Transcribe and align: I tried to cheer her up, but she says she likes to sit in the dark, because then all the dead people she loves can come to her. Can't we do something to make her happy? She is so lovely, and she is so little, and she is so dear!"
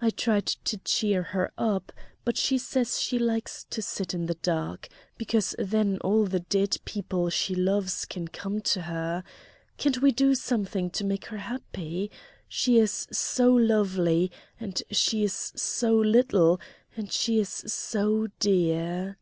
I 0.00 0.10
tried 0.10 0.46
to 0.46 0.76
cheer 0.84 1.24
her 1.34 1.50
up, 1.58 1.90
but 2.24 2.36
she 2.36 2.58
says 2.58 3.00
she 3.00 3.18
likes 3.18 3.64
to 3.70 3.82
sit 3.82 4.14
in 4.14 4.26
the 4.26 4.36
dark, 4.36 4.86
because 5.18 5.56
then 5.58 5.98
all 5.98 6.26
the 6.26 6.38
dead 6.38 6.76
people 6.84 7.28
she 7.28 7.56
loves 7.56 8.04
can 8.04 8.28
come 8.28 8.60
to 8.60 8.82
her. 8.82 9.24
Can't 9.76 10.00
we 10.00 10.12
do 10.12 10.36
something 10.36 10.90
to 10.90 11.02
make 11.04 11.24
her 11.24 11.38
happy? 11.38 12.08
She 12.46 12.78
is 12.78 13.08
so 13.10 13.52
lovely, 13.52 14.30
and 14.60 14.80
she 14.92 15.24
is 15.24 15.52
so 15.56 15.92
little, 15.96 16.60
and 16.96 17.10
she 17.10 17.40
is 17.40 17.48
so 17.50 18.28
dear!" 18.38 19.18